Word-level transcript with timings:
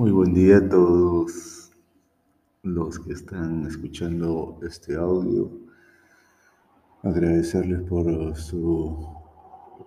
Muy 0.00 0.12
buen 0.12 0.32
día 0.32 0.56
a 0.56 0.66
todos 0.66 1.70
los 2.62 2.98
que 3.00 3.12
están 3.12 3.66
escuchando 3.66 4.58
este 4.62 4.96
audio. 4.96 5.50
Agradecerles 7.02 7.82
por 7.82 8.34
su 8.34 8.96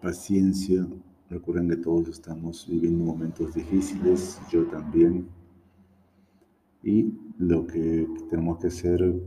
paciencia. 0.04 0.86
Recuerden 1.32 1.68
que 1.68 1.78
todos 1.78 2.10
estamos 2.10 2.68
viviendo 2.70 3.06
momentos 3.06 3.56
difíciles, 3.56 4.40
yo 4.52 4.68
también. 4.68 5.28
Y 6.84 7.12
lo 7.40 7.66
que 7.66 8.08
tenemos 8.30 8.60
que 8.60 8.68
hacer 8.68 9.20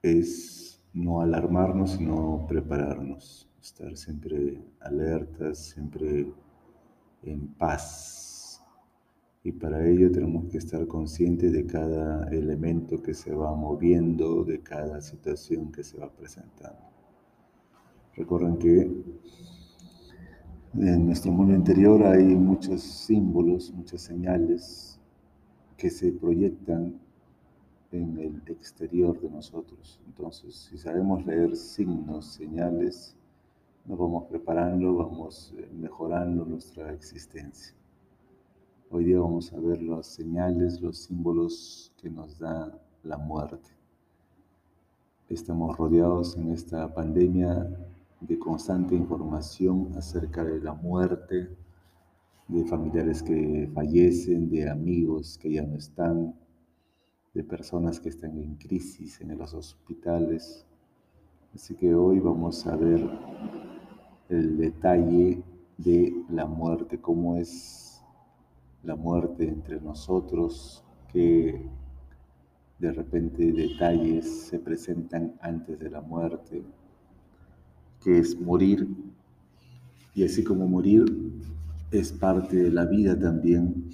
es 0.00 0.82
no 0.94 1.20
alarmarnos, 1.20 1.90
sino 1.90 2.46
prepararnos, 2.48 3.50
estar 3.60 3.94
siempre 3.94 4.64
alertas, 4.80 5.58
siempre 5.58 6.32
en 7.22 7.48
paz 7.58 8.25
y 9.46 9.52
para 9.52 9.86
ello 9.86 10.10
tenemos 10.10 10.46
que 10.46 10.58
estar 10.58 10.84
conscientes 10.88 11.52
de 11.52 11.64
cada 11.64 12.28
elemento 12.30 13.00
que 13.00 13.14
se 13.14 13.32
va 13.32 13.54
moviendo, 13.54 14.42
de 14.42 14.58
cada 14.58 15.00
situación 15.00 15.70
que 15.70 15.84
se 15.84 15.96
va 15.98 16.10
presentando. 16.10 16.80
Recuerden 18.16 18.56
que 18.56 18.90
en 20.74 21.06
nuestro 21.06 21.30
mundo 21.30 21.54
interior 21.54 22.02
hay 22.02 22.24
muchos 22.24 22.82
símbolos, 22.82 23.72
muchas 23.72 24.02
señales 24.02 24.98
que 25.76 25.90
se 25.90 26.10
proyectan 26.10 26.98
en 27.92 28.18
el 28.18 28.42
exterior 28.48 29.20
de 29.20 29.30
nosotros. 29.30 30.00
Entonces, 30.08 30.56
si 30.56 30.76
sabemos 30.76 31.24
leer 31.24 31.54
signos, 31.54 32.32
señales, 32.32 33.16
nos 33.84 33.96
vamos 33.96 34.24
preparando, 34.24 34.92
vamos 34.96 35.54
mejorando 35.72 36.44
nuestra 36.44 36.92
existencia. 36.92 37.76
Hoy 38.88 39.04
día 39.04 39.18
vamos 39.18 39.52
a 39.52 39.58
ver 39.58 39.82
las 39.82 40.06
señales, 40.06 40.80
los 40.80 40.98
símbolos 40.98 41.92
que 41.96 42.08
nos 42.08 42.38
da 42.38 42.72
la 43.02 43.18
muerte. 43.18 43.68
Estamos 45.28 45.76
rodeados 45.76 46.36
en 46.36 46.50
esta 46.50 46.94
pandemia 46.94 47.68
de 48.20 48.38
constante 48.38 48.94
información 48.94 49.90
acerca 49.96 50.44
de 50.44 50.60
la 50.60 50.72
muerte, 50.72 51.48
de 52.46 52.64
familiares 52.66 53.24
que 53.24 53.68
fallecen, 53.74 54.48
de 54.50 54.70
amigos 54.70 55.36
que 55.36 55.50
ya 55.50 55.62
no 55.62 55.74
están, 55.74 56.36
de 57.34 57.42
personas 57.42 57.98
que 57.98 58.10
están 58.10 58.38
en 58.38 58.54
crisis 58.54 59.20
en 59.20 59.36
los 59.36 59.52
hospitales. 59.52 60.64
Así 61.52 61.74
que 61.74 61.92
hoy 61.92 62.20
vamos 62.20 62.64
a 62.68 62.76
ver 62.76 63.04
el 64.28 64.56
detalle 64.56 65.42
de 65.76 66.24
la 66.30 66.46
muerte, 66.46 67.00
cómo 67.00 67.36
es 67.36 67.85
la 68.86 68.94
muerte 68.94 69.48
entre 69.48 69.80
nosotros, 69.80 70.84
que 71.12 71.68
de 72.78 72.92
repente 72.92 73.52
detalles 73.52 74.46
se 74.46 74.58
presentan 74.60 75.34
antes 75.40 75.78
de 75.78 75.90
la 75.90 76.00
muerte, 76.00 76.62
que 78.02 78.18
es 78.18 78.40
morir, 78.40 78.86
y 80.14 80.24
así 80.24 80.44
como 80.44 80.68
morir 80.68 81.04
es 81.90 82.12
parte 82.12 82.56
de 82.56 82.70
la 82.70 82.84
vida 82.84 83.18
también, 83.18 83.90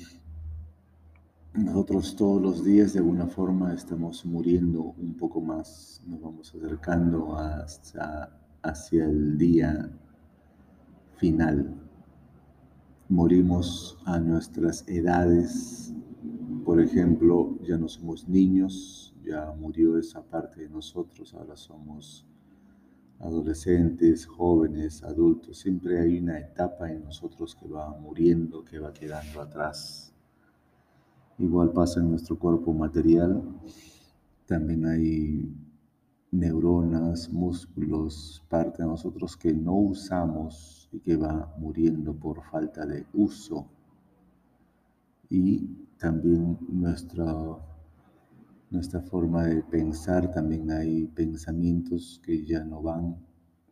nosotros 1.55 2.15
todos 2.17 2.41
los 2.41 2.65
días 2.65 2.93
de 2.93 3.01
alguna 3.01 3.27
forma 3.27 3.73
estamos 3.75 4.25
muriendo 4.25 4.95
un 4.99 5.15
poco 5.15 5.41
más, 5.41 6.03
nos 6.07 6.21
vamos 6.21 6.55
acercando 6.55 7.37
hasta, 7.37 8.39
hacia 8.63 9.05
el 9.05 9.39
día 9.39 9.91
final 11.17 11.82
morimos 13.13 13.99
a 14.07 14.19
nuestras 14.19 14.89
edades. 14.89 15.93
Por 16.65 16.81
ejemplo, 16.81 17.59
ya 17.63 17.77
no 17.77 17.87
somos 17.87 18.27
niños, 18.27 19.15
ya 19.23 19.53
murió 19.53 19.99
esa 19.99 20.23
parte 20.23 20.63
de 20.63 20.71
nosotros, 20.71 21.35
ahora 21.35 21.55
somos 21.55 22.27
adolescentes, 23.21 24.25
jóvenes, 24.25 25.03
adultos. 25.03 25.59
Siempre 25.59 26.01
hay 26.01 26.21
una 26.21 26.39
etapa 26.39 26.91
en 26.91 27.05
nosotros 27.05 27.55
que 27.55 27.69
va 27.69 27.95
muriendo, 28.01 28.65
que 28.65 28.79
va 28.79 28.95
quedando 28.95 29.43
atrás. 29.43 30.15
Igual 31.39 31.71
pasa 31.71 32.01
en 32.01 32.09
nuestro 32.09 32.39
cuerpo 32.39 32.73
material. 32.73 33.43
También 34.47 34.87
hay 34.87 35.55
neuronas, 36.31 37.31
músculos, 37.31 38.43
parte 38.49 38.83
de 38.83 38.89
nosotros 38.89 39.37
que 39.37 39.53
no 39.53 39.75
usamos 39.75 40.82
y 40.93 41.01
que 41.01 41.17
va 41.17 41.55
muriendo 41.59 42.15
por 42.15 42.43
falta 42.45 42.87
de 42.87 43.07
uso. 43.15 43.67
Y 45.29 45.67
también 45.99 46.59
nuestra, 46.69 47.35
nuestra 48.71 49.01
forma 49.01 49.47
de 49.47 49.63
pensar, 49.63 50.31
también 50.31 50.71
hay 50.71 51.07
pensamientos 51.07 52.21
que 52.23 52.45
ya 52.45 52.63
no 52.63 52.83
van, 52.83 53.17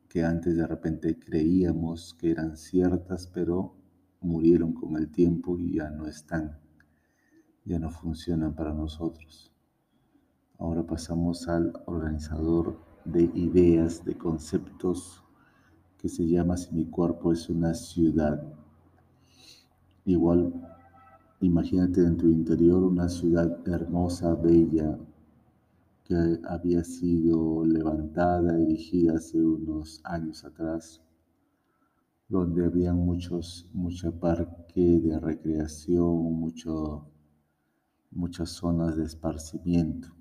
que 0.08 0.24
antes 0.24 0.56
de 0.56 0.66
repente 0.66 1.18
creíamos 1.18 2.14
que 2.14 2.30
eran 2.30 2.56
ciertas, 2.56 3.26
pero 3.26 3.74
murieron 4.20 4.72
con 4.72 4.96
el 4.96 5.10
tiempo 5.10 5.58
y 5.58 5.74
ya 5.74 5.90
no 5.90 6.06
están, 6.06 6.58
ya 7.64 7.78
no 7.78 7.90
funcionan 7.90 8.54
para 8.54 8.72
nosotros. 8.72 9.52
Ahora 10.58 10.86
pasamos 10.86 11.48
al 11.48 11.72
organizador 11.86 12.78
de 13.04 13.22
ideas, 13.34 14.04
de 14.04 14.16
conceptos, 14.16 15.24
que 16.00 16.08
se 16.08 16.26
llama 16.26 16.56
Si 16.56 16.74
mi 16.74 16.86
cuerpo 16.86 17.30
es 17.30 17.50
una 17.50 17.74
ciudad. 17.74 18.42
Igual, 20.06 20.52
imagínate 21.42 22.00
en 22.00 22.16
tu 22.16 22.28
interior 22.28 22.82
una 22.82 23.08
ciudad 23.08 23.58
hermosa, 23.68 24.34
bella, 24.34 24.98
que 26.04 26.40
había 26.48 26.82
sido 26.84 27.66
levantada, 27.66 28.58
erigida 28.58 29.16
hace 29.16 29.42
unos 29.42 30.00
años 30.04 30.42
atrás, 30.44 31.02
donde 32.28 32.64
había 32.64 32.94
muchos, 32.94 33.68
mucho 33.74 34.10
parque 34.12 35.00
de 35.00 35.20
recreación, 35.20 36.32
mucho, 36.32 37.04
muchas 38.10 38.48
zonas 38.48 38.96
de 38.96 39.04
esparcimiento 39.04 40.19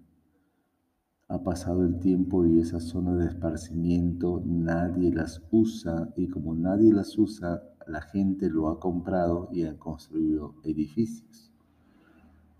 ha 1.30 1.44
pasado 1.44 1.86
el 1.86 2.00
tiempo 2.00 2.44
y 2.48 2.60
esas 2.60 2.86
zonas 2.86 3.20
de 3.20 3.28
esparcimiento 3.28 4.42
nadie 4.44 5.14
las 5.14 5.44
usa 5.52 6.12
y 6.16 6.28
como 6.28 6.56
nadie 6.56 6.92
las 6.92 7.20
usa, 7.20 7.64
la 7.86 8.02
gente 8.02 8.50
lo 8.50 8.68
ha 8.70 8.80
comprado 8.80 9.48
y 9.52 9.64
ha 9.64 9.78
construido 9.78 10.56
edificios. 10.64 11.52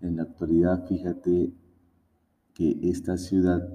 En 0.00 0.16
la 0.16 0.22
actualidad, 0.22 0.86
fíjate 0.86 1.52
que 2.54 2.78
esta 2.82 3.16
ciudad 3.16 3.68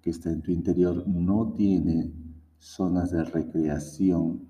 que 0.00 0.10
está 0.10 0.30
en 0.30 0.42
tu 0.42 0.52
interior 0.52 1.06
no 1.08 1.52
tiene 1.52 2.12
zonas 2.58 3.10
de 3.10 3.24
recreación, 3.24 4.48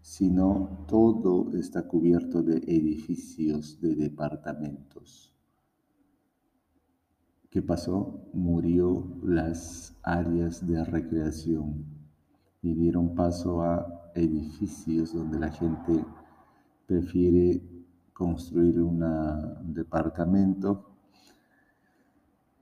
sino 0.00 0.86
todo 0.88 1.52
está 1.54 1.86
cubierto 1.86 2.42
de 2.42 2.56
edificios, 2.66 3.78
de 3.82 3.94
departamentos. 3.94 5.27
¿Qué 7.50 7.62
pasó? 7.62 8.28
Murió 8.34 9.06
las 9.22 9.96
áreas 10.02 10.66
de 10.66 10.84
recreación 10.84 11.82
y 12.60 12.74
dieron 12.74 13.14
paso 13.14 13.62
a 13.62 14.10
edificios 14.14 15.14
donde 15.14 15.38
la 15.38 15.50
gente 15.50 16.04
prefiere 16.86 17.62
construir 18.12 18.78
un 18.80 19.02
departamento. 19.72 20.90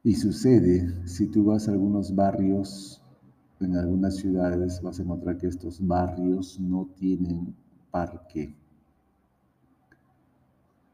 Y 0.04 0.14
sucede, 0.14 1.04
si 1.08 1.26
tú 1.32 1.47
vas 1.47 1.66
a 1.66 1.72
algunos 1.72 2.14
barrios, 2.14 3.03
en 3.58 3.74
algunas 3.76 4.16
ciudades, 4.16 4.80
vas 4.82 5.00
a 5.00 5.03
encontrar 5.03 5.36
que 5.36 5.48
estos 5.48 5.84
barrios 5.84 6.60
no 6.60 6.86
tienen 6.94 7.56
parque 7.91 8.54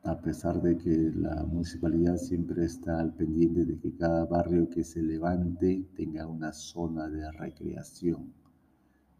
a 0.05 0.21
pesar 0.21 0.61
de 0.61 0.77
que 0.77 1.13
la 1.15 1.45
municipalidad 1.45 2.17
siempre 2.17 2.65
está 2.65 2.99
al 2.99 3.15
pendiente 3.15 3.65
de 3.65 3.79
que 3.79 3.95
cada 3.95 4.25
barrio 4.25 4.69
que 4.69 4.83
se 4.83 5.01
levante 5.01 5.87
tenga 5.95 6.27
una 6.27 6.53
zona 6.53 7.09
de 7.09 7.31
recreación. 7.31 8.33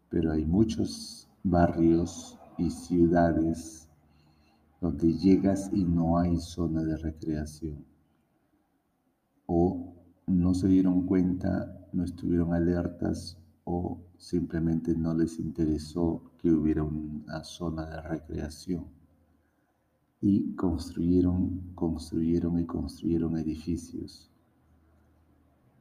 Pero 0.09 0.33
hay 0.33 0.45
muchos 0.45 1.29
barrios 1.41 2.37
y 2.57 2.69
ciudades 2.69 3.89
donde 4.81 5.13
llegas 5.13 5.69
y 5.71 5.85
no 5.85 6.17
hay 6.17 6.35
zona 6.37 6.83
de 6.83 6.97
recreación. 6.97 7.85
O 9.45 9.93
no 10.27 10.53
se 10.53 10.67
dieron 10.67 11.05
cuenta, 11.05 11.87
no 11.93 12.03
estuvieron 12.03 12.53
alertas 12.53 13.37
o 13.63 14.01
simplemente 14.17 14.93
no 14.95 15.13
les 15.13 15.39
interesó 15.39 16.33
que 16.37 16.51
hubiera 16.51 16.83
una 16.83 17.41
zona 17.45 17.85
de 17.85 18.01
recreación 18.01 19.02
y 20.25 20.55
construyeron, 20.55 21.73
construyeron 21.75 22.57
y 22.57 22.65
construyeron 22.65 23.37
edificios. 23.37 24.31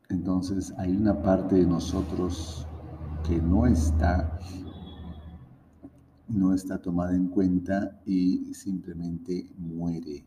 Entonces 0.08 0.74
hay 0.78 0.96
una 0.96 1.22
parte 1.22 1.54
de 1.54 1.66
nosotros 1.66 2.66
que 3.24 3.40
no 3.40 3.68
está, 3.68 4.36
no 6.26 6.52
está 6.52 6.82
tomada 6.82 7.14
en 7.14 7.28
cuenta 7.28 8.02
y 8.04 8.52
simplemente 8.52 9.48
muere. 9.56 10.26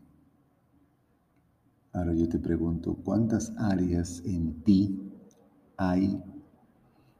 Ahora 1.92 2.14
yo 2.14 2.26
te 2.26 2.38
pregunto, 2.38 2.94
¿cuántas 3.04 3.52
áreas 3.58 4.22
en 4.24 4.62
ti 4.62 4.98
hay 5.76 6.18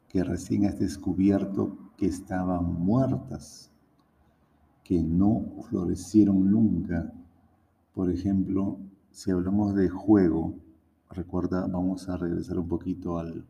que 0.09 0.25
recién 0.25 0.65
has 0.65 0.79
descubierto 0.79 1.77
que 1.99 2.07
estaban 2.07 2.73
muertas, 2.81 3.71
que 4.87 5.03
no 5.03 5.45
florecieron 5.69 6.49
nunca? 6.51 7.13
Por 7.93 8.11
ejemplo, 8.11 8.79
si 9.11 9.33
hablamos 9.33 9.75
de 9.75 9.89
juego, 9.89 10.55
recuerda, 11.11 11.67
vamos 11.67 12.09
a 12.09 12.17
regresar 12.17 12.59
un 12.59 12.69
poquito 12.69 13.19
al, 13.19 13.45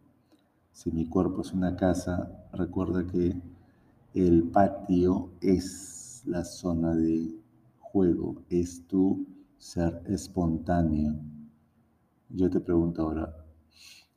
si 0.73 0.91
mi 0.93 1.07
cuerpo 1.07 1.43
es 1.43 1.53
una 1.53 1.77
casa, 1.77 2.31
recuerda 2.53 3.07
que 3.07 3.39
el 4.15 4.45
patio 4.45 5.31
es 5.43 6.23
la 6.25 6.43
zona 6.43 6.95
de 6.95 7.35
juego, 7.81 8.37
es 8.49 8.87
tu 8.87 9.27
ser 9.59 10.03
espontáneo. 10.07 11.17
Yo 12.31 12.49
te 12.49 12.61
pregunto 12.61 13.03
ahora, 13.03 13.37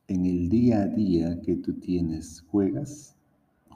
en 0.08 0.24
el 0.24 0.48
día 0.48 0.82
a 0.82 0.86
día 0.86 1.40
que 1.42 1.56
tú 1.56 1.74
tienes, 1.74 2.40
¿juegas? 2.50 3.14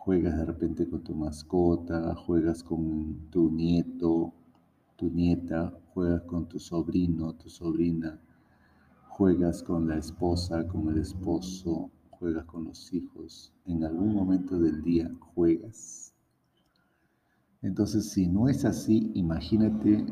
¿Juegas 0.04 0.36
de 0.36 0.44
repente 0.44 0.86
con 0.86 1.02
tu 1.02 1.14
mascota? 1.14 2.14
¿Juegas 2.14 2.62
con 2.62 3.30
tu 3.30 3.50
nieto, 3.50 4.34
tu 4.96 5.08
nieta? 5.08 5.72
¿Juegas 5.94 6.20
con 6.24 6.46
tu 6.46 6.58
sobrino, 6.58 7.32
tu 7.32 7.48
sobrina? 7.48 8.20
¿Juegas 9.08 9.62
con 9.62 9.88
la 9.88 9.96
esposa, 9.96 10.68
con 10.68 10.90
el 10.90 10.98
esposo? 10.98 11.90
¿Juegas 12.10 12.44
con 12.44 12.64
los 12.64 12.92
hijos? 12.92 13.54
¿En 13.64 13.82
algún 13.82 14.14
momento 14.14 14.58
del 14.58 14.82
día 14.82 15.10
juegas? 15.34 16.14
Entonces, 17.62 18.10
si 18.10 18.28
no 18.28 18.50
es 18.50 18.66
así, 18.66 19.10
imagínate 19.14 20.04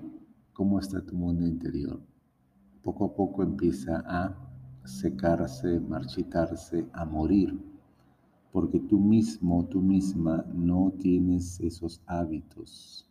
cómo 0.54 0.78
está 0.78 1.04
tu 1.04 1.14
mundo 1.14 1.46
interior. 1.46 2.00
Poco 2.82 3.04
a 3.04 3.14
poco 3.14 3.42
empieza 3.42 4.02
a 4.06 4.34
secarse, 4.86 5.80
marchitarse, 5.80 6.88
a 6.94 7.04
morir, 7.04 7.71
porque 8.52 8.78
tú 8.78 9.00
mismo, 9.00 9.64
tú 9.64 9.80
misma 9.80 10.44
no 10.52 10.92
tienes 10.98 11.58
esos 11.60 12.02
hábitos, 12.06 13.08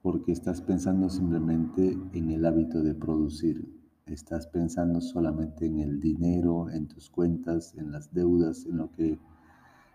porque 0.00 0.30
estás 0.30 0.62
pensando 0.62 1.10
simplemente 1.10 1.98
en 2.12 2.30
el 2.30 2.46
hábito 2.46 2.82
de 2.82 2.94
producir, 2.94 3.68
estás 4.06 4.46
pensando 4.46 5.00
solamente 5.00 5.66
en 5.66 5.80
el 5.80 5.98
dinero, 5.98 6.70
en 6.70 6.86
tus 6.86 7.10
cuentas, 7.10 7.74
en 7.76 7.90
las 7.90 8.14
deudas, 8.14 8.64
en 8.66 8.76
lo 8.76 8.92
que 8.92 9.18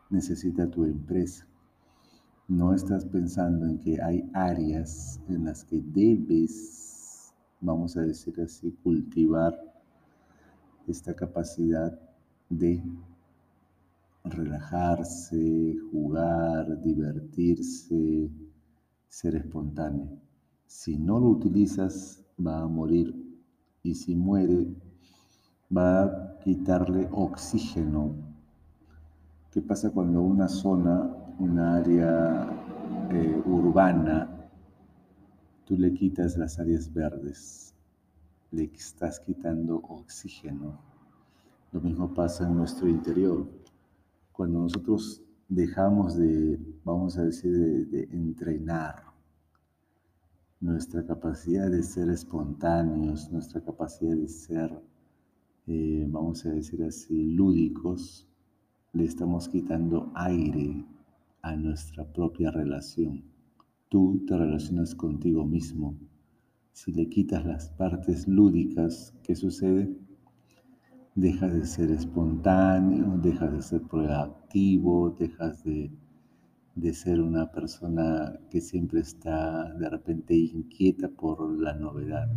necesita 0.10 0.70
tu 0.70 0.84
empresa. 0.84 1.48
No 2.50 2.74
estás 2.74 3.06
pensando 3.06 3.66
en 3.66 3.80
que 3.80 4.02
hay 4.02 4.30
áreas 4.34 5.22
en 5.30 5.46
las 5.46 5.64
que 5.64 5.82
debes, 5.82 7.34
vamos 7.62 7.96
a 7.96 8.02
decir 8.02 8.42
así, 8.42 8.74
cultivar 8.84 9.58
esta 10.86 11.16
capacidad 11.16 11.98
de 12.50 12.84
relajarse, 14.24 15.78
jugar, 15.92 16.82
divertirse, 16.82 18.30
ser 19.08 19.36
espontáneo. 19.36 20.10
Si 20.68 20.98
no 20.98 21.20
lo 21.20 21.28
utilizas, 21.28 22.24
va 22.40 22.62
a 22.62 22.68
morir. 22.68 23.16
Y 23.84 23.96
si 23.96 24.16
muere, 24.16 24.74
va 25.76 26.04
a 26.04 26.40
quitarle 26.40 27.08
oxígeno. 27.12 28.16
¿Qué 29.52 29.62
pasa 29.62 29.90
cuando 29.90 30.22
una 30.22 30.48
zona 30.48 31.22
una 31.42 31.78
área 31.78 32.48
eh, 33.10 33.42
urbana, 33.46 34.30
tú 35.66 35.76
le 35.76 35.92
quitas 35.92 36.38
las 36.38 36.60
áreas 36.60 36.94
verdes, 36.94 37.74
le 38.52 38.66
estás 38.66 39.20
quitando 39.20 39.78
oxígeno. 39.78 40.80
Lo 41.72 41.82
mismo 41.82 42.14
pasa 42.14 42.46
en 42.48 42.56
nuestro 42.56 42.88
interior. 42.88 43.48
Cuando 44.32 44.60
nosotros 44.60 45.22
dejamos 45.50 46.16
de, 46.16 46.60
vamos 46.84 47.18
a 47.18 47.26
decir, 47.26 47.52
de, 47.90 48.04
entrenar 48.12 49.04
nuestra 50.60 51.06
capacidad 51.06 51.70
de 51.70 51.84
ser 51.84 52.10
espontáneos, 52.10 53.32
nuestra 53.32 53.62
capacidad 53.62 54.16
de 54.16 54.28
ser, 54.28 54.72
eh, 55.68 56.06
vamos 56.10 56.46
a 56.46 56.52
decir 56.52 56.84
así, 56.84 57.34
lúdicos, 57.34 58.28
le 58.94 59.06
estamos 59.06 59.50
quitando 59.50 60.12
aire 60.16 60.86
a 61.42 61.56
nuestra 61.56 62.06
propia 62.06 62.52
relación. 62.52 63.24
Tú 63.90 64.24
te 64.26 64.38
relacionas 64.38 64.96
contigo 64.96 65.46
mismo. 65.46 65.98
Si 66.72 66.94
le 66.94 67.10
quitas 67.10 67.46
las 67.46 67.70
partes 67.70 68.28
lúdicas, 68.28 69.14
¿qué 69.24 69.36
sucede? 69.36 69.94
Dejas 71.16 71.54
de 71.54 71.66
ser 71.66 71.92
espontáneo, 71.92 73.18
dejas 73.18 73.52
de 73.52 73.62
ser 73.62 73.82
proactivo, 73.82 75.10
dejas 75.12 75.64
de, 75.64 75.92
de 76.76 76.94
ser 76.94 77.20
una 77.20 77.52
persona 77.52 78.40
que 78.50 78.62
siempre 78.62 79.02
está 79.02 79.74
de 79.74 79.90
repente 79.90 80.34
inquieta 80.34 81.10
por 81.10 81.42
la 81.60 81.74
novedad. 81.74 82.30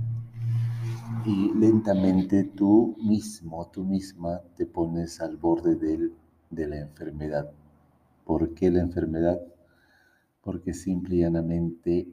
Y 1.25 1.53
lentamente 1.55 2.45
tú 2.45 2.97
mismo, 3.01 3.71
tú 3.71 3.85
misma 3.85 4.41
te 4.57 4.67
pones 4.67 5.21
al 5.21 5.37
borde 5.37 5.77
de 5.77 6.67
la 6.67 6.79
enfermedad. 6.79 7.51
¿Por 8.25 8.55
qué 8.55 8.71
la 8.71 8.81
enfermedad? 8.81 9.41
Porque 10.43 10.75
simple 10.75 11.17
y 11.17 11.21
llanamente 11.21 12.09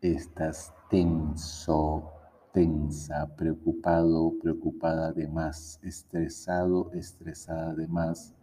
estás 0.00 0.74
tenso, 0.88 2.10
tensa, 2.52 3.26
preocupado, 3.36 4.34
preocupada 4.40 5.12
de 5.12 5.28
más, 5.28 5.78
estresado, 5.82 6.90
estresada 6.92 7.74
de 7.74 7.86
más, 7.86 8.34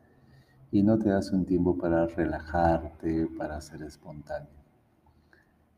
y 0.71 0.83
no 0.83 0.97
te 0.97 1.09
das 1.09 1.31
un 1.31 1.45
tiempo 1.45 1.77
para 1.77 2.07
relajarte, 2.07 3.27
para 3.37 3.59
ser 3.61 3.83
espontáneo. 3.83 4.49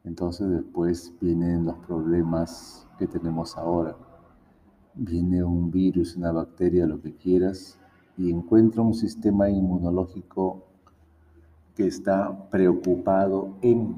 Entonces 0.04 0.50
después 0.50 1.14
vienen 1.20 1.66
los 1.66 1.78
problemas 1.80 2.88
que 2.98 3.08
tenemos 3.08 3.58
ahora. 3.58 3.96
Viene 4.96 5.44
un 5.44 5.70
virus, 5.72 6.16
una 6.16 6.31
bacteria, 6.31 6.86
lo 6.86 7.02
que 7.02 7.16
quieras, 7.16 7.80
y 8.18 8.31
encuentra 8.31 8.81
un 8.81 8.94
sistema 8.94 9.50
inmunológico 9.50 10.66
que 11.76 11.88
está 11.88 12.50
preocupado 12.50 13.56
en 13.62 13.96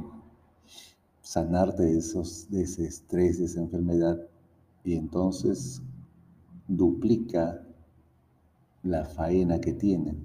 sanar 1.32 1.76
de, 1.76 1.98
esos, 1.98 2.50
de 2.50 2.64
ese 2.64 2.86
estrés, 2.86 3.40
de 3.40 3.46
esa 3.46 3.62
enfermedad, 3.62 4.20
y 4.84 4.96
entonces 4.96 5.82
duplica 6.68 7.66
la 8.84 9.06
faena 9.06 9.62
que 9.62 9.72
tiene, 9.72 10.18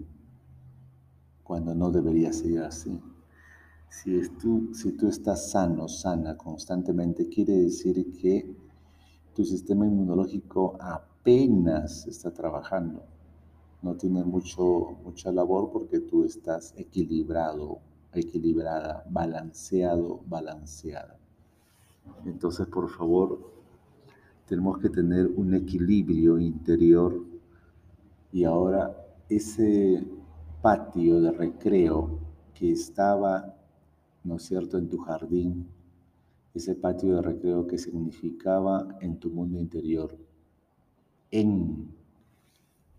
cuando 1.45 1.75
no 1.75 1.93
debería 1.93 2.33
ser 2.33 2.65
así. 2.65 3.01
Si, 3.89 4.21
tú, 4.41 4.75
si 4.75 4.93
tú 4.93 5.07
estás 5.09 5.51
sano, 5.51 5.87
sana 5.87 6.37
constantemente, 6.37 7.29
quiere 7.29 7.57
decir 7.57 8.13
que 8.21 8.57
tu 9.33 9.45
sistema 9.45 9.87
inmunológico 9.87 10.77
apenas 10.81 12.07
está 12.09 12.33
trabajando 12.33 13.05
no 13.83 13.95
tiene 13.95 14.25
mucho, 14.25 14.97
mucha 15.05 15.31
labor 15.31 15.71
porque 15.71 16.01
tú 16.01 16.25
estás 16.25 16.75
equilibrado, 16.77 17.79
equilibrada, 18.19 19.05
balanceado, 19.09 20.21
balanceada. 20.27 21.19
Entonces, 22.25 22.67
por 22.67 22.89
favor, 22.89 23.53
tenemos 24.47 24.79
que 24.79 24.89
tener 24.89 25.27
un 25.27 25.55
equilibrio 25.55 26.39
interior 26.39 27.25
y 28.33 28.45
ahora 28.45 28.97
ese 29.29 30.07
patio 30.63 31.21
de 31.21 31.33
recreo 31.33 32.19
que 32.55 32.73
estaba, 32.73 33.57
¿no 34.25 34.37
es 34.37 34.45
cierto?, 34.45 34.79
en 34.79 34.89
tu 34.89 34.99
jardín, 34.99 35.69
ese 36.55 36.75
patio 36.75 37.17
de 37.17 37.23
recreo 37.23 37.67
que 37.67 37.77
significaba 37.77 38.97
en 39.01 39.19
tu 39.19 39.31
mundo 39.31 39.59
interior, 39.59 40.17
en 41.31 41.95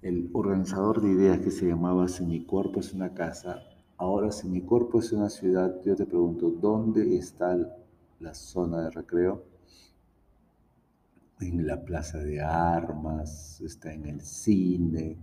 el 0.02 0.30
organizador 0.34 1.02
de 1.02 1.12
ideas 1.12 1.40
que 1.40 1.52
se 1.52 1.68
llamaba 1.68 2.08
Si 2.08 2.26
mi 2.26 2.46
cuerpo 2.46 2.80
es 2.80 2.94
una 2.94 3.14
casa, 3.14 3.64
ahora 3.98 4.32
si 4.32 4.48
mi 4.48 4.62
cuerpo 4.62 5.00
es 5.00 5.12
una 5.12 5.30
ciudad, 5.30 5.82
yo 5.84 5.96
te 5.96 6.06
pregunto, 6.06 6.51
¿dónde 6.51 7.18
está 7.18 7.58
la 8.20 8.34
zona 8.34 8.84
de 8.84 8.92
recreo? 8.92 9.44
En 11.39 11.68
la 11.68 11.84
plaza 11.84 12.20
de 12.20 12.42
armas, 12.42 13.62
está 13.62 13.94
en 13.94 14.06
el 14.06 14.22
cine, 14.22 15.18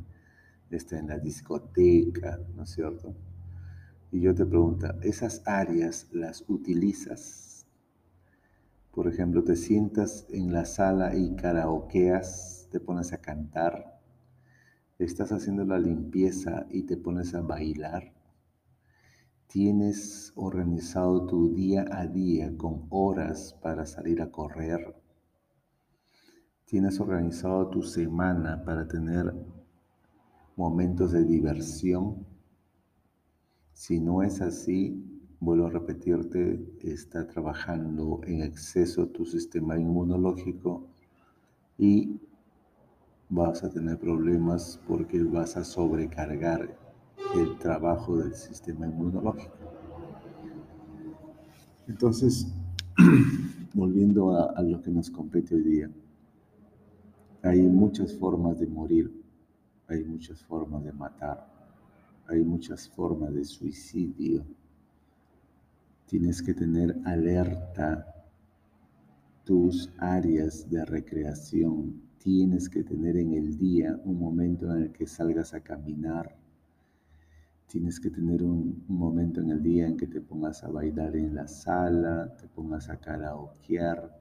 está 0.71 0.99
en 0.99 1.09
la 1.09 1.19
discoteca, 1.19 2.39
¿no 2.55 2.65
es 2.65 2.71
cierto? 2.71 3.15
Y 4.13 4.21
yo 4.21 4.35
te 4.35 4.47
pregunto, 4.47 4.87
¿esas 5.03 5.43
áreas 5.45 6.09
las 6.13 6.45
utilizas? 6.49 7.67
Por 8.93 9.09
ejemplo, 9.09 9.43
te 9.43 9.57
sientas 9.57 10.27
en 10.31 10.53
la 10.53 10.65
sala 10.65 11.17
y 11.17 11.35
karaokeas, 11.35 12.69
te 12.71 12.79
pones 12.79 13.13
a 13.13 13.19
cantar, 13.19 14.01
estás 15.01 15.33
haciendo 15.33 15.65
la 15.65 15.81
limpieza 15.81 16.67
y 16.71 16.85
te 16.85 16.97
pones 16.97 17.35
a 17.35 17.41
bailar, 17.41 18.14
tienes 19.47 20.33
organizado 20.37 21.27
tu 21.27 21.55
día 21.55 21.85
a 21.91 22.07
día 22.07 22.57
con 22.57 22.87
horas 22.91 23.57
para 23.63 23.87
salir 23.87 24.21
a 24.23 24.31
correr, 24.31 24.95
¿Tienes 26.75 26.99
organizado 26.99 27.69
tu 27.69 27.83
semana 27.83 28.65
para 28.65 28.89
tener 28.89 29.33
momentos 30.57 31.13
de 31.13 31.23
diversión? 31.23 32.27
Si 33.75 34.01
no 34.01 34.23
es 34.23 34.41
así, 34.41 35.29
vuelvo 35.41 35.67
a 35.67 35.71
repetirte, 35.71 36.67
está 36.81 37.29
trabajando 37.29 38.23
en 38.25 38.43
exceso 38.43 39.07
tu 39.07 39.27
sistema 39.27 39.79
inmunológico 39.79 40.89
y 41.79 42.19
vas 43.29 43.63
a 43.63 43.71
tener 43.71 43.99
problemas 43.99 44.81
porque 44.89 45.23
vas 45.23 45.59
a 45.59 45.65
sobrecargar 45.65 46.77
el 47.35 47.59
trabajo 47.59 48.17
del 48.19 48.35
sistema 48.35 48.87
inmunológico. 48.87 49.57
Entonces, 51.89 52.47
volviendo 53.75 54.31
a, 54.37 54.53
a 54.53 54.63
lo 54.63 54.81
que 54.81 54.91
nos 54.91 55.11
compete 55.11 55.55
hoy 55.55 55.63
día, 55.63 55.91
hay 57.43 57.63
muchas 57.63 58.15
formas 58.17 58.59
de 58.59 58.67
morir, 58.67 59.13
hay 59.89 60.05
muchas 60.05 60.43
formas 60.43 60.85
de 60.85 60.93
matar, 60.93 61.47
hay 62.27 62.43
muchas 62.43 62.89
formas 62.89 63.35
de 63.35 63.45
suicidio. 63.45 64.45
Tienes 66.07 66.43
que 66.43 66.55
tener 66.55 66.97
alerta 67.05 68.07
tus 69.45 69.91
áreas 69.99 70.69
de 70.71 70.85
recreación. 70.85 72.03
Tienes 72.19 72.69
que 72.69 72.83
tener 72.83 73.17
en 73.17 73.35
el 73.35 73.59
día 73.59 74.01
un 74.05 74.19
momento 74.19 74.75
en 74.75 74.85
el 74.85 74.93
que 74.93 75.07
salgas 75.07 75.53
a 75.53 75.61
caminar. 75.61 76.44
Tienes 77.75 77.99
que 77.99 78.09
tener 78.09 78.45
un, 78.45 78.85
momento 78.87 79.41
en 79.41 79.51
el 79.51 79.61
día 79.61 79.89
en 79.89 79.97
que 79.97 80.07
te 80.07 80.21
pongas 80.21 80.63
a 80.63 80.69
bailar 80.69 81.17
en 81.17 81.35
la 81.35 81.49
sala, 81.49 82.33
te 82.37 82.47
pongas 82.47 82.89
a 82.89 83.01
karaokear, 83.01 84.17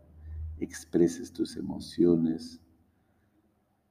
expreses 0.57 1.31
tus 1.31 1.55
emociones, 1.55 2.59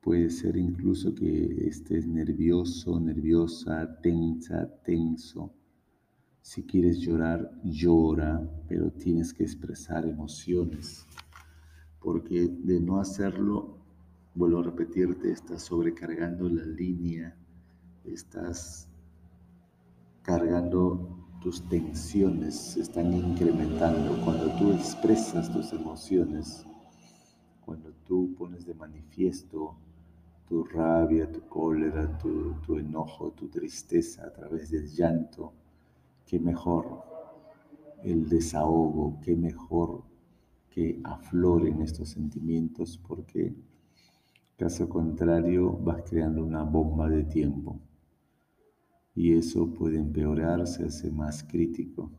Puede 0.01 0.31
ser 0.31 0.57
incluso 0.57 1.15
que 1.15 1.69
estés 1.69 2.09
nervioso, 2.09 2.99
nerviosa, 2.99 4.01
tensa, 4.01 4.69
tenso. 4.83 5.55
Si 6.41 6.65
quieres 6.65 6.99
llorar, 6.99 7.53
llora, 7.63 8.43
pero 8.67 8.91
tienes 8.91 9.33
que 9.33 9.45
expresar 9.45 10.05
emociones. 10.05 11.07
Porque 12.01 12.49
de 12.49 12.81
no 12.81 12.99
hacerlo, 12.99 13.79
vuelvo 14.35 14.59
a 14.59 14.65
repetirte, 14.65 15.31
estás 15.31 15.63
sobrecargando 15.63 16.49
la 16.49 16.65
línea, 16.65 17.39
estás 18.03 18.92
cargando 20.23 21.23
tus 21.43 21.69
tensiones, 21.69 22.55
se 22.55 22.83
están 22.83 23.13
incrementando. 23.13 24.17
Cuando 24.25 24.47
tú 24.57 24.73
expresas 24.73 25.53
tus 25.53 25.73
emociones, 25.73 26.65
cuando 27.65 27.93
tú 28.07 28.35
pones 28.39 28.65
de 28.65 28.75
manifiesto 28.75 29.77
tu 30.47 30.65
rabia, 30.65 31.31
tu 31.31 31.41
cólera, 31.49 32.19
tu, 32.19 32.77
enojo, 32.77 33.33
tu 33.33 33.49
tristeza 33.49 34.27
a 34.27 34.33
través 34.33 34.71
del 34.71 34.87
llanto, 34.87 35.53
qué 36.27 36.39
mejor 36.39 37.03
el 38.03 38.29
desahogo, 38.29 39.19
qué 39.23 39.35
mejor 39.35 40.03
que 40.71 41.01
afloren 41.05 41.83
estos 41.83 42.11
sentimientos 42.11 42.99
porque 42.99 43.55
caso 44.57 44.89
contrario 44.89 45.73
vas 45.73 46.03
creando 46.09 46.45
una 46.45 46.63
bomba 46.63 47.09
de 47.09 47.25
tiempo 47.25 47.81
y 49.15 49.35
eso 49.35 49.73
puede 49.73 49.99
empeorarse, 49.99 50.85
hace 50.85 51.11
más 51.11 51.45
crítico. 51.45 52.11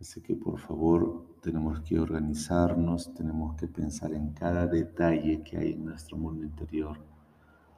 Así 0.00 0.20
que 0.20 0.34
por 0.34 0.58
favor 0.58 1.38
tenemos 1.42 1.80
que 1.80 1.98
organizarnos, 1.98 3.12
tenemos 3.14 3.56
que 3.56 3.68
pensar 3.68 4.12
en 4.14 4.32
cada 4.32 4.66
detalle 4.66 5.42
que 5.42 5.56
hay 5.56 5.72
en 5.72 5.84
nuestro 5.84 6.16
mundo 6.16 6.44
interior 6.44 6.98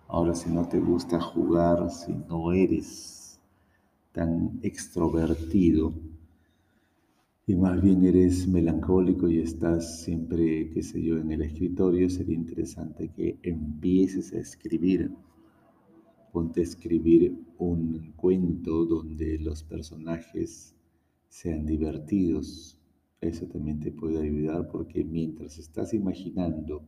Ahora, 0.09 0.35
si 0.35 0.51
no 0.51 0.69
te 0.69 0.79
gusta 0.79 1.21
jugar, 1.21 1.91
si 1.91 2.13
no 2.13 2.53
eres 2.53 3.41
tan 4.13 4.61
extrovertido 4.63 5.93
y 7.45 7.55
más 7.57 7.83
bien 7.83 8.05
eres 8.05 8.47
melancólico 8.47 9.29
y 9.29 9.41
estás 9.41 10.03
siempre, 10.03 10.71
qué 10.71 10.83
sé 10.83 11.03
yo, 11.03 11.17
en 11.19 11.33
el 11.33 11.43
escritorio, 11.43 12.09
sería 12.09 12.37
interesante 12.37 13.09
que 13.09 13.39
empieces 13.43 14.33
a 14.33 14.39
escribir. 14.39 15.11
Ponte 16.37 16.61
a 16.61 16.65
escribir 16.65 17.35
un 17.57 18.13
cuento 18.15 18.85
donde 18.85 19.39
los 19.39 19.63
personajes 19.63 20.77
sean 21.31 21.65
divertidos. 21.65 22.79
Eso 23.23 23.47
también 23.47 23.81
te 23.81 23.91
puede 23.91 24.19
ayudar 24.19 24.69
porque 24.69 25.03
mientras 25.03 25.57
estás 25.57 25.95
imaginando 25.95 26.87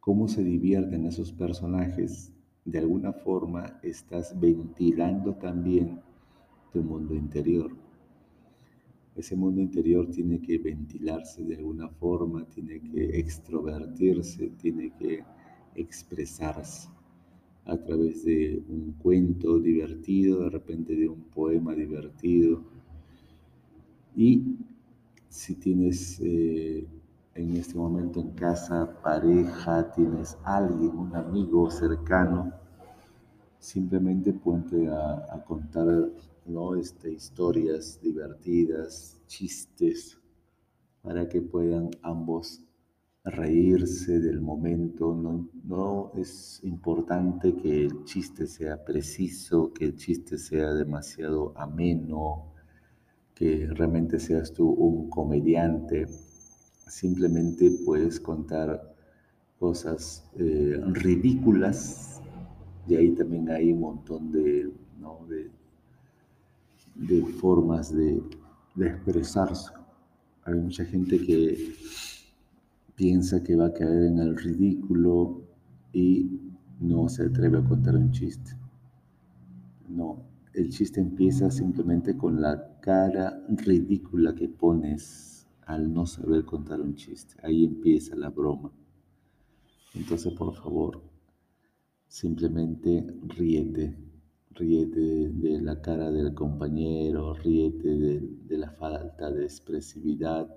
cómo 0.00 0.28
se 0.28 0.44
divierten 0.44 1.06
esos 1.06 1.32
personajes, 1.32 2.30
de 2.66 2.80
alguna 2.80 3.14
forma 3.14 3.80
estás 3.82 4.38
ventilando 4.38 5.34
también 5.36 6.02
tu 6.70 6.82
mundo 6.82 7.14
interior. 7.14 7.74
Ese 9.16 9.34
mundo 9.34 9.62
interior 9.62 10.10
tiene 10.10 10.42
que 10.42 10.58
ventilarse 10.58 11.42
de 11.42 11.56
alguna 11.56 11.88
forma, 11.88 12.44
tiene 12.44 12.82
que 12.82 13.18
extrovertirse, 13.18 14.50
tiene 14.60 14.92
que 14.98 15.24
expresarse 15.74 16.97
a 17.68 17.76
través 17.76 18.24
de 18.24 18.62
un 18.68 18.92
cuento 18.92 19.58
divertido, 19.58 20.44
de 20.44 20.50
repente 20.50 20.96
de 20.96 21.06
un 21.06 21.20
poema 21.24 21.74
divertido. 21.74 22.62
Y 24.16 24.56
si 25.28 25.54
tienes 25.54 26.18
eh, 26.20 26.86
en 27.34 27.56
este 27.56 27.76
momento 27.76 28.20
en 28.20 28.30
casa, 28.30 28.98
pareja, 29.02 29.92
tienes 29.92 30.38
alguien, 30.44 30.96
un 30.96 31.14
amigo 31.14 31.70
cercano, 31.70 32.52
simplemente 33.58 34.32
ponte 34.32 34.88
a, 34.88 35.44
contar 35.46 36.10
¿no? 36.46 36.74
este, 36.74 37.12
historias 37.12 38.00
divertidas, 38.02 39.20
chistes, 39.26 40.18
para 41.02 41.28
que 41.28 41.42
puedan 41.42 41.90
ambos 42.02 42.64
reírse 43.30 44.20
del 44.20 44.40
momento. 44.40 45.14
No, 45.14 45.48
no 45.64 46.12
es 46.16 46.60
importante 46.64 47.54
que 47.54 47.86
el 47.86 48.04
chiste 48.04 48.46
sea 48.46 48.84
preciso, 48.84 49.72
que 49.72 49.86
el 49.86 49.96
chiste 49.96 50.38
sea 50.38 50.74
demasiado 50.74 51.52
ameno, 51.56 52.52
que 53.34 53.68
realmente 53.70 54.18
seas 54.18 54.52
tú 54.52 54.68
un 54.68 55.08
comediante 55.10 56.06
simplemente 56.88 57.70
puedes 57.84 58.18
contar 58.18 58.94
cosas 59.58 60.28
eh, 60.38 60.80
ridículas 60.92 62.20
y 62.86 62.96
ahí 62.96 63.10
también 63.10 63.50
hay 63.50 63.72
un 63.72 63.80
montón 63.80 64.32
de, 64.32 64.72
de, 66.94 67.24
formas 67.40 67.94
de, 67.94 68.22
de 68.74 68.86
expresarse. 68.86 69.72
Hay 70.44 70.54
mucha 70.54 70.84
gente 70.84 71.18
que 71.18 71.74
piensa 72.98 73.44
que 73.44 73.54
va 73.54 73.66
a 73.66 73.72
caer 73.72 74.06
en 74.06 74.18
el 74.18 74.36
ridículo 74.36 75.44
y 75.92 76.40
no 76.80 77.08
se 77.08 77.26
atreve 77.26 77.58
a 77.58 77.64
contar 77.64 77.94
un 77.94 78.10
chiste. 78.10 78.50
No, 79.88 80.24
el 80.52 80.70
chiste 80.70 81.00
empieza 81.00 81.48
simplemente 81.52 82.16
con 82.16 82.40
la 82.40 82.80
cara 82.80 83.40
ridícula 83.50 84.34
que 84.34 84.48
pones 84.48 85.46
al 85.64 85.94
no 85.94 86.06
saber 86.06 86.44
contar 86.44 86.80
un 86.80 86.96
chiste. 86.96 87.36
Ahí 87.44 87.64
empieza 87.64 88.16
la 88.16 88.30
broma. 88.30 88.72
Entonces, 89.94 90.32
por 90.32 90.52
favor, 90.56 91.00
simplemente 92.08 93.06
ríete, 93.28 93.96
ríete 94.50 95.30
de, 95.30 95.60
la 95.60 95.80
cara 95.80 96.10
del 96.10 96.34
compañero, 96.34 97.32
ríete 97.34 97.88
de, 97.96 98.58
la 98.58 98.72
falta 98.72 99.30
de 99.30 99.44
expresividad, 99.44 100.48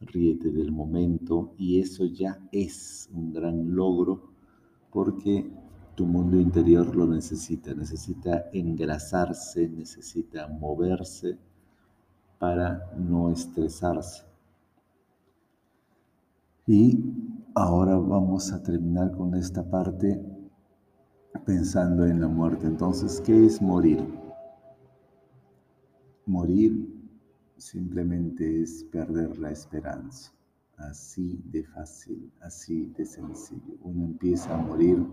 ríete 0.00 0.50
del 0.50 0.72
momento 0.72 1.54
y 1.58 1.80
eso 1.80 2.04
ya 2.06 2.38
es 2.52 3.08
un 3.12 3.32
gran 3.32 3.74
logro 3.74 4.30
porque 4.90 5.50
tu 5.94 6.06
mundo 6.06 6.40
interior 6.40 6.96
lo 6.96 7.06
necesita, 7.06 7.74
necesita 7.74 8.46
engrasarse, 8.52 9.68
necesita 9.68 10.48
moverse 10.48 11.38
para 12.38 12.90
no 12.96 13.30
estresarse. 13.30 14.24
Y 16.66 17.04
ahora 17.54 17.96
vamos 17.96 18.52
a 18.52 18.62
terminar 18.62 19.12
con 19.12 19.34
esta 19.34 19.68
parte 19.68 20.20
pensando 21.44 22.06
en 22.06 22.20
la 22.20 22.28
muerte. 22.28 22.66
Entonces, 22.66 23.20
¿qué 23.20 23.44
es 23.44 23.60
morir? 23.60 24.02
Morir 26.26 26.89
simplemente 27.60 28.62
es 28.62 28.84
perder 28.84 29.38
la 29.38 29.50
esperanza. 29.50 30.32
Así 30.78 31.42
de 31.44 31.62
fácil, 31.62 32.32
así 32.40 32.86
de 32.96 33.04
sencillo. 33.04 33.74
Uno 33.82 34.04
empieza 34.04 34.54
a 34.54 34.62
morir 34.62 35.06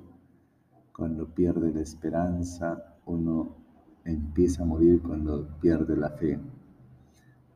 cuando 0.95 1.27
pierde 1.27 1.73
la 1.73 1.81
esperanza, 1.81 2.95
uno 3.05 3.57
empieza 4.05 4.63
a 4.63 4.65
morir 4.65 5.01
cuando 5.01 5.47
pierde 5.59 5.97
la 5.97 6.09
fe. 6.09 6.39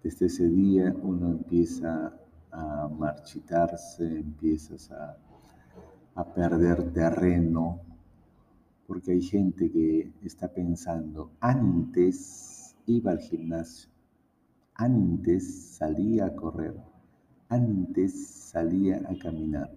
Desde 0.03 0.25
ese 0.25 0.49
día 0.49 0.93
uno 1.01 1.31
empieza 1.31 2.13
a 2.51 2.89
marchitarse, 2.89 4.19
empiezas 4.19 4.91
a, 4.91 5.17
a 6.15 6.33
perder 6.33 6.91
terreno, 6.91 7.79
porque 8.87 9.11
hay 9.11 9.21
gente 9.21 9.71
que 9.71 10.11
está 10.21 10.49
pensando, 10.49 11.31
antes 11.39 12.75
iba 12.87 13.11
al 13.11 13.19
gimnasio, 13.19 13.90
antes 14.81 15.75
salía 15.77 16.25
a 16.25 16.35
correr, 16.35 16.75
antes 17.49 18.27
salía 18.27 18.97
a 19.07 19.15
caminar. 19.15 19.69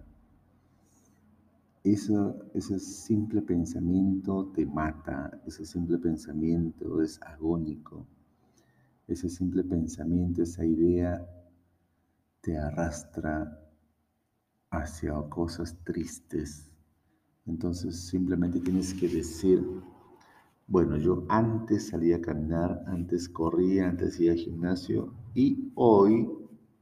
Eso, 1.83 2.39
ese 2.55 2.79
simple 2.79 3.43
pensamiento 3.43 4.47
te 4.47 4.65
mata, 4.65 5.39
ese 5.45 5.63
simple 5.63 5.99
pensamiento 5.99 7.03
es 7.03 7.21
agónico, 7.21 8.07
ese 9.07 9.29
simple 9.29 9.63
pensamiento, 9.63 10.41
esa 10.41 10.65
idea 10.65 11.23
te 12.41 12.57
arrastra 12.57 13.61
hacia 14.71 15.13
cosas 15.29 15.77
tristes. 15.83 16.67
Entonces 17.45 17.95
simplemente 17.95 18.59
tienes 18.59 18.91
que 18.95 19.07
decir, 19.07 19.63
bueno, 20.67 20.97
yo 20.97 21.25
antes 21.29 21.89
salía 21.89 22.17
a 22.17 22.21
caminar, 22.21 22.83
antes 22.87 23.29
corría, 23.29 23.87
antes 23.87 24.19
iba 24.19 24.33
al 24.33 24.39
gimnasio 24.39 25.13
y 25.33 25.71
hoy, 25.75 26.27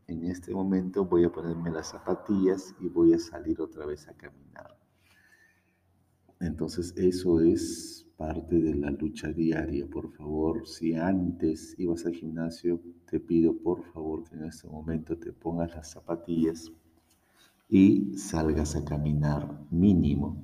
en 0.07 0.25
este 0.25 0.53
momento, 0.53 1.05
voy 1.05 1.25
a 1.25 1.31
ponerme 1.31 1.71
las 1.71 1.89
zapatillas 1.89 2.73
y 2.79 2.87
voy 2.87 3.13
a 3.13 3.19
salir 3.19 3.59
otra 3.61 3.85
vez 3.85 4.07
a 4.07 4.13
caminar. 4.13 4.77
Entonces 6.39 6.93
eso 6.97 7.39
es 7.39 8.05
parte 8.17 8.59
de 8.59 8.75
la 8.75 8.91
lucha 8.91 9.29
diaria. 9.29 9.87
Por 9.87 10.11
favor, 10.11 10.67
si 10.67 10.93
antes 10.93 11.75
ibas 11.77 12.05
al 12.05 12.13
gimnasio, 12.13 12.81
te 13.05 13.19
pido 13.19 13.57
por 13.57 13.83
favor 13.91 14.23
que 14.23 14.35
en 14.35 14.45
este 14.45 14.67
momento 14.67 15.17
te 15.17 15.31
pongas 15.31 15.73
las 15.75 15.91
zapatillas 15.91 16.71
y 17.69 18.17
salgas 18.17 18.75
a 18.75 18.83
caminar 18.85 19.65
mínimo. 19.71 20.43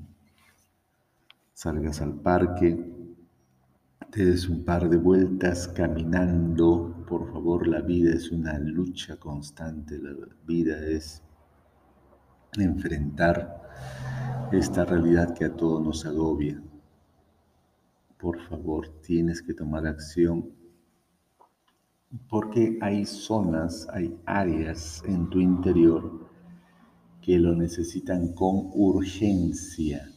Salgas 1.53 2.01
al 2.01 2.21
parque, 2.21 2.98
des 4.11 4.49
un 4.49 4.63
par 4.63 4.89
de 4.89 4.97
vueltas 4.97 5.67
caminando. 5.67 7.05
Por 7.07 7.31
favor, 7.31 7.67
la 7.67 7.81
vida 7.81 8.11
es 8.11 8.31
una 8.31 8.57
lucha 8.57 9.17
constante, 9.17 9.97
la 9.97 10.13
vida 10.45 10.77
es 10.85 11.21
enfrentar 12.57 13.61
esta 14.51 14.85
realidad 14.85 15.33
que 15.35 15.45
a 15.45 15.55
todos 15.55 15.83
nos 15.83 16.05
agobia. 16.05 16.61
Por 18.17 18.39
favor, 18.49 18.89
tienes 19.01 19.41
que 19.41 19.53
tomar 19.53 19.85
acción 19.85 20.49
porque 22.27 22.79
hay 22.81 23.05
zonas, 23.05 23.87
hay 23.91 24.17
áreas 24.25 25.03
en 25.05 25.29
tu 25.29 25.39
interior 25.39 26.27
que 27.21 27.37
lo 27.37 27.55
necesitan 27.55 28.33
con 28.33 28.71
urgencia. 28.73 30.09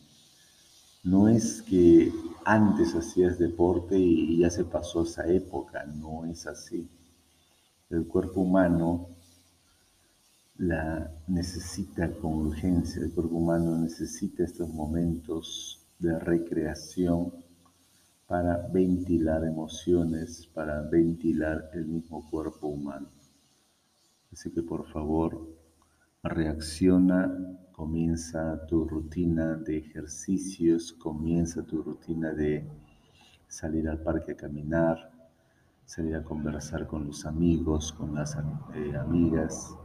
No 1.04 1.28
es 1.28 1.62
que 1.62 2.12
antes 2.44 2.94
hacías 2.94 3.38
deporte 3.38 3.99
y 3.99 4.38
ya 4.38 4.50
se 4.50 4.64
pasó 4.64 5.02
esa 5.02 5.26
época, 5.26 5.85
no 5.85 6.25
es 6.26 6.47
así. 6.47 6.88
El 7.90 8.06
cuerpo 8.06 8.42
humano 8.42 9.09
la 10.59 11.12
necesita 11.26 12.12
con 12.12 12.35
urgencia, 12.35 13.02
el 13.02 13.12
cuerpo 13.12 13.37
humano 13.37 13.76
necesita 13.78 14.44
estos 14.44 14.68
momentos 14.68 15.80
de 15.99 16.18
recreación 16.21 17.32
para 18.28 18.68
ventilar 18.68 19.44
emociones, 19.44 20.47
para 20.54 20.82
ventilar 20.82 21.68
el 21.75 21.87
mismo 21.87 22.30
cuerpo 22.30 22.68
humano. 22.68 23.09
Así 24.32 24.50
que 24.52 24.62
por 24.62 24.87
favor, 24.87 25.62
reacciona, 26.25 27.37
comienza 27.73 28.64
tu 28.67 28.85
rutina 28.85 29.57
de 29.57 29.79
ejercicios, 29.79 30.93
comienza 30.93 31.65
tu 31.65 31.82
rutina 31.82 32.32
de 32.32 32.65
salir 33.49 33.89
al 33.89 34.00
parque 34.00 34.32
a 34.32 34.37
caminar, 34.37 35.11
salir 35.85 36.15
a 36.15 36.23
conversar 36.23 36.87
con 36.87 37.08
los 37.08 37.26
amigos, 37.26 37.93
con 37.93 38.15
las 38.15 38.39
eh, 38.75 38.97
amigas, 38.97 39.76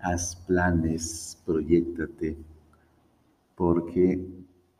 haz 0.00 0.36
planes, 0.46 1.42
proyectate, 1.44 2.38
porque 3.54 4.26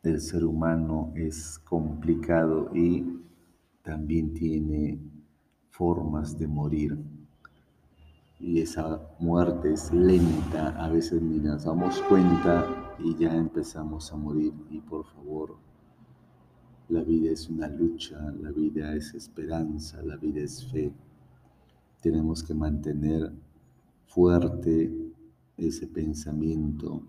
el 0.02 0.20
ser 0.22 0.42
humano 0.42 1.12
es 1.14 1.58
complicado 1.58 2.74
y 2.74 3.20
también 3.82 4.32
tiene 4.32 4.98
formas 5.70 6.38
de 6.38 6.48
morir. 6.48 6.98
Y 8.42 8.58
esa 8.58 9.00
muerte 9.20 9.72
es 9.72 9.92
lenta, 9.92 10.70
a 10.84 10.88
veces 10.88 11.22
ni 11.22 11.38
nos 11.38 11.62
damos 11.62 12.02
cuenta 12.02 12.66
y 12.98 13.14
ya 13.14 13.32
empezamos 13.36 14.12
a 14.12 14.16
morir. 14.16 14.52
Y 14.68 14.80
por 14.80 15.06
favor, 15.06 15.56
la 16.88 17.04
vida 17.04 17.30
es 17.30 17.48
una 17.48 17.68
lucha, 17.68 18.18
la 18.40 18.50
vida 18.50 18.96
es 18.96 19.14
esperanza, 19.14 20.02
la 20.02 20.16
vida 20.16 20.40
es 20.40 20.66
fe. 20.72 20.92
Tenemos 22.00 22.42
que 22.42 22.52
mantener 22.52 23.32
fuerte 24.06 24.92
ese 25.56 25.86
pensamiento 25.86 27.00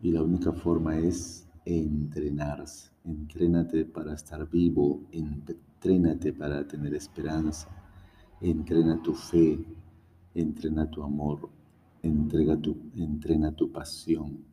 y 0.00 0.12
la 0.12 0.22
única 0.22 0.50
forma 0.50 0.96
es 0.98 1.46
entrenarse. 1.66 2.90
Entrénate 3.04 3.84
para 3.84 4.14
estar 4.14 4.48
vivo, 4.48 5.02
entrénate 5.12 6.32
para 6.32 6.66
tener 6.66 6.94
esperanza, 6.94 7.68
entrena 8.40 9.02
tu 9.02 9.12
fe, 9.12 9.62
entrena 10.34 10.90
tu 10.90 11.02
amor, 11.02 11.48
entrega 12.02 12.56
tu, 12.56 12.76
entrena 12.96 13.52
tu 13.54 13.70
pasión. 13.70 14.44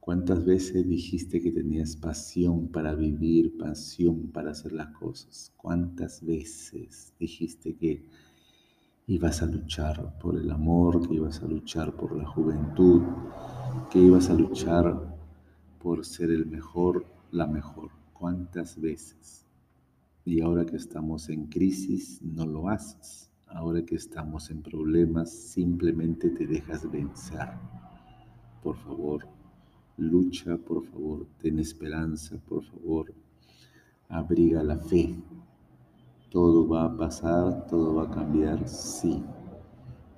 ¿Cuántas 0.00 0.44
veces 0.44 0.86
dijiste 0.86 1.40
que 1.40 1.50
tenías 1.50 1.96
pasión 1.96 2.68
para 2.68 2.94
vivir, 2.94 3.58
pasión 3.58 4.28
para 4.32 4.52
hacer 4.52 4.72
las 4.72 4.88
cosas? 4.88 5.52
¿Cuántas 5.56 6.24
veces 6.24 7.12
dijiste 7.18 7.74
que 7.76 8.04
ibas 9.08 9.42
a 9.42 9.46
luchar 9.46 10.18
por 10.18 10.36
el 10.36 10.50
amor, 10.50 11.06
que 11.06 11.14
ibas 11.14 11.42
a 11.42 11.46
luchar 11.46 11.94
por 11.94 12.16
la 12.16 12.26
juventud, 12.26 13.02
que 13.90 14.00
ibas 14.00 14.30
a 14.30 14.34
luchar 14.34 15.16
por 15.80 16.04
ser 16.04 16.30
el 16.30 16.46
mejor, 16.46 17.06
la 17.30 17.46
mejor. 17.46 17.90
¿Cuántas 18.12 18.80
veces? 18.80 19.46
Y 20.24 20.40
ahora 20.40 20.66
que 20.66 20.76
estamos 20.76 21.28
en 21.28 21.46
crisis, 21.46 22.20
no 22.22 22.46
lo 22.46 22.68
haces. 22.68 23.30
Ahora 23.46 23.84
que 23.84 23.94
estamos 23.94 24.50
en 24.50 24.62
problemas, 24.62 25.30
simplemente 25.30 26.30
te 26.30 26.46
dejas 26.46 26.90
vencer. 26.90 27.48
Por 28.62 28.76
favor, 28.76 29.26
lucha, 29.96 30.56
por 30.58 30.84
favor, 30.84 31.26
ten 31.38 31.58
esperanza, 31.58 32.36
por 32.48 32.64
favor, 32.64 33.14
abriga 34.08 34.62
la 34.62 34.78
fe, 34.78 35.14
todo 36.30 36.68
va 36.68 36.84
a 36.84 36.96
pasar, 36.96 37.66
todo 37.66 37.94
va 37.94 38.04
a 38.04 38.10
cambiar, 38.10 38.68
sí. 38.68 39.22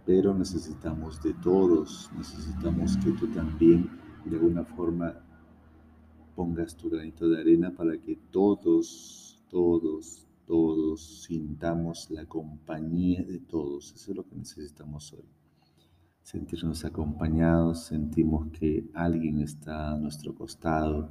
Pero 0.06 0.34
necesitamos 0.34 1.22
de 1.22 1.34
todos, 1.34 2.10
necesitamos 2.16 2.96
que 2.96 3.12
tú 3.12 3.28
también 3.28 3.90
de 4.24 4.36
alguna 4.36 4.64
forma 4.64 5.14
pongas 6.34 6.76
tu 6.76 6.88
granito 6.88 7.28
de 7.28 7.40
arena 7.40 7.70
para 7.70 7.98
que 7.98 8.16
todos, 8.30 9.42
todos, 9.50 10.27
todos 10.48 11.24
sintamos 11.24 12.10
la 12.10 12.24
compañía 12.24 13.22
de 13.22 13.38
todos. 13.38 13.92
Eso 13.92 14.12
es 14.12 14.16
lo 14.16 14.24
que 14.24 14.34
necesitamos 14.34 15.12
hoy. 15.12 15.28
Sentirnos 16.22 16.86
acompañados, 16.86 17.84
sentimos 17.84 18.48
que 18.50 18.88
alguien 18.94 19.42
está 19.42 19.92
a 19.92 19.98
nuestro 19.98 20.34
costado, 20.34 21.10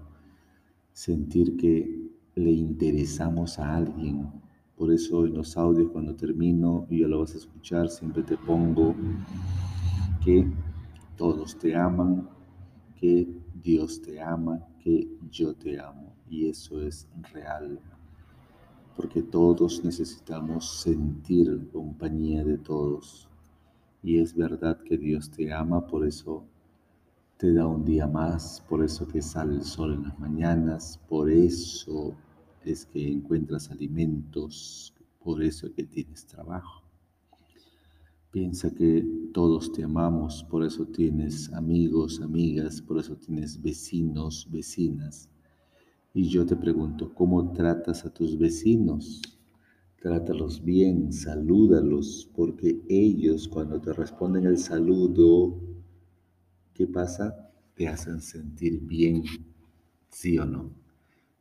sentir 0.91 1.55
que 1.55 2.09
le 2.33 2.51
interesamos 2.51 3.59
a 3.59 3.75
alguien, 3.75 4.27
por 4.75 4.91
eso 4.91 5.27
en 5.27 5.35
los 5.35 5.55
audios 5.55 5.91
cuando 5.91 6.15
termino 6.15 6.87
y 6.89 7.01
ya 7.01 7.07
lo 7.07 7.19
vas 7.19 7.35
a 7.35 7.37
escuchar, 7.37 7.89
siempre 7.89 8.23
te 8.23 8.37
pongo 8.37 8.95
que 10.25 10.51
todos 11.15 11.55
te 11.59 11.75
aman, 11.75 12.27
que 12.95 13.27
Dios 13.53 14.01
te 14.01 14.19
ama, 14.19 14.67
que 14.79 15.07
yo 15.29 15.53
te 15.53 15.79
amo. 15.79 16.15
Y 16.27 16.47
eso 16.47 16.81
es 16.81 17.07
real. 17.31 17.79
Porque 18.97 19.21
todos 19.21 19.81
necesitamos 19.85 20.81
sentir 20.81 21.69
compañía 21.71 22.43
de 22.43 22.57
todos. 22.57 23.29
Y 24.03 24.17
es 24.17 24.35
verdad 24.35 24.77
que 24.83 24.97
Dios 24.97 25.29
te 25.31 25.53
ama, 25.53 25.87
por 25.87 26.05
eso 26.05 26.43
te 27.37 27.53
da 27.53 27.67
un 27.67 27.85
día 27.85 28.07
más, 28.07 28.63
por 28.67 28.83
eso 28.83 29.07
que 29.07 29.21
sale 29.21 29.53
el 29.55 29.63
sol 29.63 29.93
en 29.93 30.03
las 30.03 30.19
mañanas, 30.19 30.99
por 31.07 31.29
eso 31.29 32.15
es 32.65 32.85
que 32.87 33.07
encuentras 33.07 33.69
alimentos, 33.69 34.93
por 35.23 35.43
eso 35.43 35.71
que 35.71 35.83
tienes 35.83 36.25
trabajo. 36.25 36.83
Piensa 38.31 38.73
que 38.73 39.05
todos 39.33 39.71
te 39.71 39.83
amamos, 39.83 40.43
por 40.49 40.65
eso 40.65 40.85
tienes 40.85 41.53
amigos, 41.53 42.19
amigas, 42.21 42.81
por 42.81 42.97
eso 42.99 43.15
tienes 43.15 43.61
vecinos, 43.61 44.47
vecinas. 44.51 45.29
Y 46.17 46.29
yo 46.29 46.47
te 46.47 46.55
pregunto, 46.55 47.13
¿cómo 47.13 47.53
tratas 47.53 48.03
a 48.03 48.09
tus 48.11 48.39
vecinos? 48.39 49.21
Trátalos 50.01 50.63
bien, 50.63 51.13
salúdalos, 51.13 52.27
porque 52.35 52.81
ellos 52.89 53.47
cuando 53.47 53.79
te 53.79 53.93
responden 53.93 54.47
el 54.47 54.57
saludo, 54.57 55.61
¿qué 56.73 56.87
pasa? 56.87 57.51
te 57.75 57.87
hacen 57.87 58.19
sentir 58.19 58.79
bien, 58.79 59.25
sí 60.09 60.39
o 60.39 60.45
no. 60.47 60.71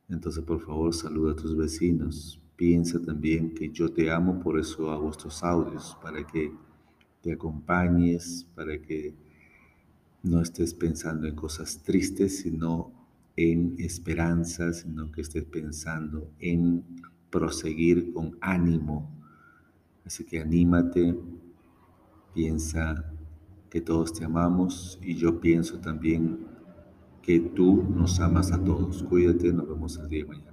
Entonces, 0.09 0.43
por 0.43 0.61
favor, 0.61 0.93
saluda 0.93 1.31
a 1.31 1.35
tus 1.35 1.57
vecinos. 1.57 2.39
Piensa 2.55 3.01
también 3.01 3.55
que 3.55 3.71
yo 3.71 3.91
te 3.91 4.11
amo, 4.11 4.39
por 4.39 4.59
eso 4.59 4.91
hago 4.91 5.09
estos 5.09 5.43
audios, 5.43 5.97
para 6.03 6.23
que 6.27 6.51
te 7.23 7.33
acompañes, 7.33 8.45
para 8.53 8.79
que 8.79 9.15
no 10.21 10.39
estés 10.39 10.75
pensando 10.75 11.27
en 11.27 11.33
cosas 11.33 11.81
tristes, 11.81 12.41
sino 12.41 13.06
en 13.37 13.75
esperanza, 13.77 14.73
sino 14.73 15.11
que 15.11 15.21
estés 15.21 15.45
pensando 15.45 16.33
en 16.39 16.83
proseguir 17.29 18.11
con 18.11 18.37
ánimo. 18.41 19.15
Así 20.05 20.25
que 20.25 20.39
anímate, 20.41 21.15
piensa 22.33 23.13
que 23.69 23.79
todos 23.81 24.13
te 24.13 24.25
amamos 24.25 24.99
y 25.01 25.15
yo 25.15 25.39
pienso 25.39 25.79
también 25.79 26.39
que 27.21 27.39
tú 27.39 27.83
nos 27.83 28.19
amas 28.19 28.51
a 28.51 28.63
todos. 28.63 29.03
Cuídate, 29.03 29.53
nos 29.53 29.67
vemos 29.67 29.97
el 29.97 30.09
día 30.09 30.23
de 30.23 30.29
mañana. 30.29 30.46